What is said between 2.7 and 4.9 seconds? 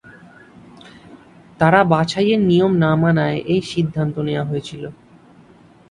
না মানায় এই সিদ্ধান্ত নেয়া হয়েছিল।